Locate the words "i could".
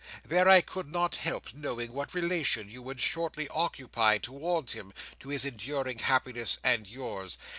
0.49-0.91